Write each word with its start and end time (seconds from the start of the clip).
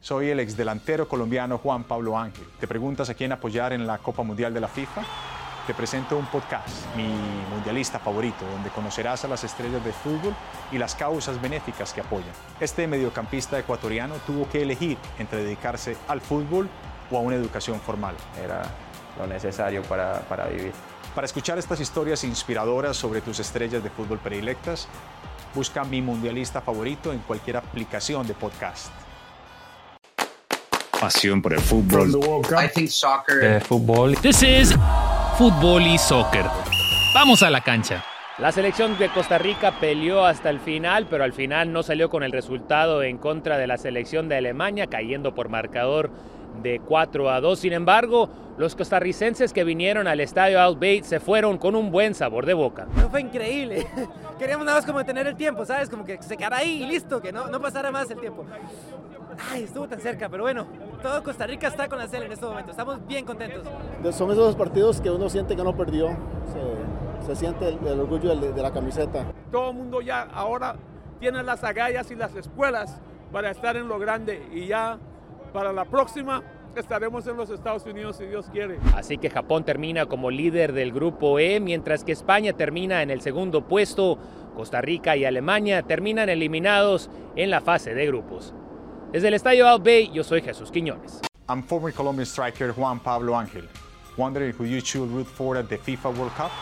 Soy 0.00 0.30
el 0.30 0.38
exdelantero 0.38 1.08
colombiano 1.08 1.58
Juan 1.58 1.82
Pablo 1.82 2.16
Ángel. 2.16 2.46
¿Te 2.60 2.68
preguntas 2.68 3.10
a 3.10 3.14
quién 3.14 3.32
apoyar 3.32 3.72
en 3.72 3.84
la 3.84 3.98
Copa 3.98 4.22
Mundial 4.22 4.54
de 4.54 4.60
la 4.60 4.68
FIFA? 4.68 5.02
Te 5.66 5.74
presento 5.74 6.16
un 6.16 6.26
podcast, 6.26 6.86
mi 6.96 7.08
mundialista 7.50 7.98
favorito, 7.98 8.44
donde 8.52 8.70
conocerás 8.70 9.24
a 9.24 9.28
las 9.28 9.42
estrellas 9.42 9.84
de 9.84 9.92
fútbol 9.92 10.34
y 10.70 10.78
las 10.78 10.94
causas 10.94 11.42
benéficas 11.42 11.92
que 11.92 12.00
apoyan. 12.00 12.30
Este 12.60 12.86
mediocampista 12.86 13.58
ecuatoriano 13.58 14.14
tuvo 14.24 14.48
que 14.48 14.62
elegir 14.62 14.96
entre 15.18 15.42
dedicarse 15.42 15.96
al 16.06 16.20
fútbol 16.20 16.68
o 17.10 17.18
a 17.18 17.20
una 17.20 17.34
educación 17.34 17.80
formal. 17.80 18.14
Era 18.42 18.62
lo 19.18 19.26
necesario 19.26 19.82
para, 19.82 20.20
para 20.20 20.46
vivir. 20.46 20.72
Para 21.12 21.24
escuchar 21.24 21.58
estas 21.58 21.80
historias 21.80 22.22
inspiradoras 22.22 22.96
sobre 22.96 23.20
tus 23.20 23.40
estrellas 23.40 23.82
de 23.82 23.90
fútbol 23.90 24.20
predilectas, 24.20 24.86
busca 25.56 25.82
mi 25.82 26.00
mundialista 26.00 26.60
favorito 26.60 27.12
en 27.12 27.18
cualquier 27.18 27.56
aplicación 27.56 28.28
de 28.28 28.34
podcast. 28.34 28.92
Pasión 31.00 31.40
por 31.40 31.52
el 31.52 31.60
fútbol. 31.60 32.10
I 32.10 32.68
think 32.74 32.88
soccer. 32.88 33.36
de 33.36 33.60
fútbol. 33.60 34.16
This 34.16 34.42
is 34.42 34.74
fútbol 35.36 35.86
y 35.86 35.96
soccer. 35.96 36.44
Vamos 37.14 37.42
a 37.44 37.50
la 37.50 37.60
cancha. 37.60 38.04
La 38.38 38.50
selección 38.50 38.98
de 38.98 39.08
Costa 39.08 39.38
Rica 39.38 39.78
peleó 39.80 40.24
hasta 40.24 40.50
el 40.50 40.58
final, 40.58 41.06
pero 41.08 41.24
al 41.24 41.32
final 41.32 41.72
no 41.72 41.82
salió 41.82 42.10
con 42.10 42.22
el 42.22 42.32
resultado 42.32 43.02
en 43.02 43.18
contra 43.18 43.58
de 43.58 43.66
la 43.66 43.78
selección 43.78 44.28
de 44.28 44.36
Alemania, 44.36 44.88
cayendo 44.88 45.34
por 45.34 45.48
marcador 45.48 46.10
de 46.62 46.80
4 46.80 47.30
a 47.30 47.40
2. 47.40 47.58
Sin 47.58 47.72
embargo, 47.72 48.28
los 48.56 48.74
costarricenses 48.74 49.52
que 49.52 49.64
vinieron 49.64 50.06
al 50.08 50.20
estadio 50.20 50.60
Outbait 50.60 51.04
se 51.04 51.20
fueron 51.20 51.58
con 51.58 51.74
un 51.76 51.90
buen 51.90 52.14
sabor 52.14 52.44
de 52.46 52.54
boca. 52.54 52.86
No, 52.96 53.08
fue 53.10 53.20
increíble. 53.20 53.86
Queríamos 54.38 54.66
nada 54.66 54.78
más 54.78 54.86
como 54.86 54.98
detener 54.98 55.26
el 55.26 55.36
tiempo, 55.36 55.64
¿sabes? 55.64 55.88
Como 55.88 56.04
que 56.04 56.20
se 56.22 56.36
quedara 56.36 56.58
ahí 56.58 56.82
y 56.82 56.86
listo, 56.86 57.20
que 57.20 57.32
no, 57.32 57.48
no 57.48 57.60
pasara 57.60 57.90
más 57.90 58.10
el 58.10 58.18
tiempo. 58.20 58.44
Ay, 59.52 59.64
estuvo 59.64 59.86
tan 59.86 60.00
cerca, 60.00 60.28
pero 60.28 60.42
bueno, 60.42 60.66
todo 61.02 61.22
Costa 61.22 61.46
Rica 61.46 61.68
está 61.68 61.88
con 61.88 61.98
la 61.98 62.08
CEL 62.08 62.24
en 62.24 62.32
este 62.32 62.44
momento. 62.44 62.72
Estamos 62.72 63.06
bien 63.06 63.24
contentos. 63.24 63.62
Son 64.14 64.30
esos 64.32 64.56
partidos 64.56 65.00
que 65.00 65.10
uno 65.10 65.28
siente 65.28 65.54
que 65.54 65.62
no 65.62 65.76
perdió. 65.76 66.08
Se, 66.52 67.26
se 67.26 67.36
siente 67.36 67.68
el, 67.68 67.78
el 67.86 68.00
orgullo 68.00 68.34
de, 68.34 68.52
de 68.52 68.62
la 68.62 68.72
camiseta. 68.72 69.24
todo 69.52 69.70
el 69.70 69.76
mundo 69.76 70.00
ya 70.00 70.22
ahora 70.32 70.74
tiene 71.20 71.42
las 71.42 71.62
agallas 71.62 72.10
y 72.10 72.14
las 72.16 72.34
escuelas 72.34 73.00
para 73.32 73.50
estar 73.50 73.76
en 73.76 73.86
lo 73.88 73.98
grande 73.98 74.42
y 74.52 74.66
ya 74.66 74.98
para 75.58 75.72
la 75.72 75.84
próxima 75.84 76.40
estaremos 76.76 77.26
en 77.26 77.36
los 77.36 77.50
Estados 77.50 77.84
Unidos 77.84 78.14
si 78.16 78.26
Dios 78.26 78.46
quiere. 78.52 78.78
Así 78.94 79.18
que 79.18 79.28
Japón 79.28 79.64
termina 79.64 80.06
como 80.06 80.30
líder 80.30 80.72
del 80.72 80.92
grupo 80.92 81.40
E, 81.40 81.58
mientras 81.58 82.04
que 82.04 82.12
España 82.12 82.52
termina 82.52 83.02
en 83.02 83.10
el 83.10 83.20
segundo 83.22 83.66
puesto. 83.66 84.20
Costa 84.54 84.80
Rica 84.80 85.16
y 85.16 85.24
Alemania 85.24 85.82
terminan 85.82 86.28
eliminados 86.28 87.10
en 87.34 87.50
la 87.50 87.60
fase 87.60 87.92
de 87.92 88.06
grupos. 88.06 88.54
Desde 89.10 89.26
el 89.26 89.34
estadio 89.34 89.66
Outbay, 89.66 90.12
yo 90.12 90.22
soy 90.22 90.42
Jesús 90.42 90.70
Quiñones. 90.70 91.22
I'm 91.48 91.64
former 91.64 91.92
Colombian 91.92 92.26
striker 92.26 92.70
Juan 92.70 93.00
Pablo 93.00 93.36
Ángel. 93.36 93.68
Wondering 94.16 94.54
who 94.56 94.64
you 94.64 94.80
should 94.80 95.10
root 95.10 95.26
for 95.26 95.56
at 95.56 95.68
the 95.68 95.76
FIFA 95.76 96.16
World 96.16 96.32
Cup? 96.36 96.52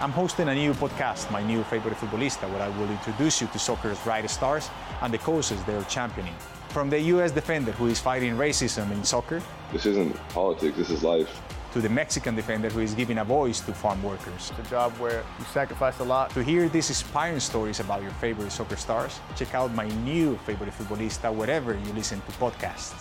I'm 0.00 0.10
hosting 0.10 0.48
a 0.48 0.54
new 0.54 0.74
podcast, 0.74 1.30
My 1.30 1.42
New 1.42 1.62
Favorite 1.64 1.94
Futbolista, 1.94 2.50
where 2.52 2.60
I 2.62 2.68
will 2.78 2.90
introduce 2.90 3.40
you 3.40 3.46
to 3.48 3.58
soccer's 3.58 3.98
brightest 4.00 4.34
stars 4.34 4.68
and 5.00 5.12
the 5.14 5.18
causes 5.18 5.62
they're 5.64 5.82
championing. 5.84 6.34
From 6.70 6.90
the 6.90 6.98
US 7.14 7.30
defender 7.30 7.72
who 7.72 7.86
is 7.86 8.00
fighting 8.00 8.36
racism 8.36 8.90
in 8.90 9.04
soccer, 9.04 9.40
This 9.72 9.86
isn't 9.86 10.14
politics, 10.30 10.76
this 10.76 10.90
is 10.90 11.02
life. 11.04 11.40
to 11.72 11.80
the 11.80 11.88
Mexican 11.88 12.34
defender 12.36 12.68
who 12.68 12.80
is 12.80 12.94
giving 12.94 13.18
a 13.18 13.24
voice 13.24 13.60
to 13.60 13.72
farm 13.72 14.02
workers. 14.02 14.50
It's 14.58 14.66
a 14.66 14.70
job 14.70 14.92
where 14.98 15.22
you 15.38 15.44
sacrifice 15.52 15.98
a 16.00 16.04
lot. 16.04 16.30
To 16.30 16.42
hear 16.42 16.68
these 16.68 16.88
inspiring 16.88 17.40
stories 17.40 17.80
about 17.80 18.02
your 18.02 18.12
favorite 18.12 18.52
soccer 18.52 18.76
stars, 18.76 19.20
check 19.36 19.54
out 19.54 19.72
my 19.74 19.88
new 20.04 20.36
favorite 20.44 20.70
futbolista 20.72 21.32
wherever 21.34 21.72
you 21.72 21.92
listen 21.94 22.20
to 22.20 22.32
podcasts. 22.38 22.94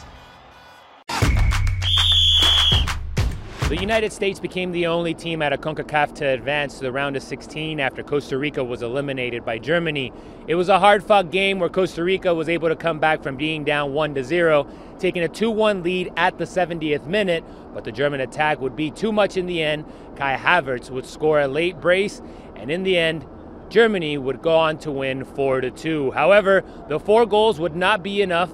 The 3.74 3.82
United 3.82 4.14
States 4.14 4.40
became 4.40 4.72
the 4.72 4.86
only 4.86 5.16
team 5.16 5.42
out 5.42 5.52
of 5.52 5.62
CONCACAF 5.62 6.14
to 6.18 6.28
advance 6.28 6.76
to 6.76 6.82
the 6.82 6.92
round 6.92 7.16
of 7.16 7.24
16 7.24 7.80
after 7.80 8.04
Costa 8.04 8.38
Rica 8.38 8.64
was 8.64 8.84
eliminated 8.84 9.44
by 9.44 9.58
Germany. 9.58 10.14
It 10.46 10.54
was 10.54 10.70
a 10.70 10.78
hard-fought 10.78 11.32
game 11.32 11.58
where 11.58 11.70
Costa 11.70 12.04
Rica 12.04 12.36
was 12.36 12.50
able 12.50 12.70
to 12.70 12.76
come 12.76 13.00
back 13.00 13.24
from 13.24 13.36
being 13.36 13.64
down 13.64 13.92
1 13.94 14.14
to 14.14 14.24
0, 14.24 14.68
taking 15.00 15.24
a 15.24 15.28
2-1 15.28 15.84
lead 15.84 16.14
at 16.16 16.38
the 16.38 16.44
70th 16.44 17.08
minute, 17.08 17.44
but 17.74 17.84
the 17.84 17.92
German 17.92 18.22
attack 18.22 18.62
would 18.62 18.76
be 18.76 18.92
too 18.92 19.12
much 19.12 19.38
in 19.38 19.48
the 19.48 19.64
end. 19.64 19.86
Kai 20.18 20.38
Havertz 20.38 20.92
would 20.92 21.08
score 21.08 21.42
a 21.42 21.48
late 21.48 21.82
brace, 21.82 22.22
and 22.56 22.70
in 22.70 22.84
the 22.84 22.96
end, 22.96 23.26
Germany 23.70 24.20
would 24.20 24.44
go 24.44 24.56
on 24.56 24.78
to 24.78 24.92
win 24.92 25.26
4 25.26 25.62
to 25.62 25.72
2. 25.72 26.12
However, 26.12 26.64
the 26.90 27.00
four 27.00 27.26
goals 27.26 27.60
would 27.60 27.76
not 27.76 28.04
be 28.04 28.22
enough 28.22 28.54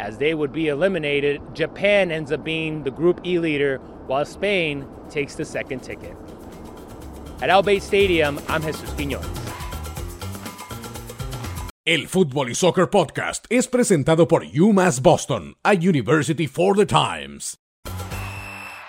as 0.00 0.18
they 0.18 0.34
would 0.34 0.52
be 0.52 0.68
eliminated. 0.68 1.40
Japan 1.54 2.10
ends 2.10 2.32
up 2.32 2.42
being 2.42 2.82
the 2.82 2.90
Group 2.90 3.20
E 3.24 3.38
leader, 3.38 3.78
while 4.06 4.24
Spain 4.24 4.86
takes 5.10 5.34
the 5.34 5.44
second 5.44 5.80
ticket. 5.80 6.16
At 7.42 7.50
Albay 7.50 7.80
Stadium, 7.80 8.40
I'm 8.48 8.62
Jesus 8.62 8.90
Quiñones. 8.90 9.36
El 11.86 12.08
Fútbol 12.08 12.50
y 12.50 12.54
Soccer 12.54 12.88
Podcast 12.88 13.46
es 13.50 13.66
presentado 13.66 14.28
por 14.28 14.44
UMass 14.44 15.00
Boston, 15.00 15.54
a 15.64 15.74
University 15.74 16.46
for 16.46 16.76
the 16.76 16.86
Times. 16.86 17.56